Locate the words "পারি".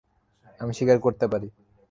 1.27-1.47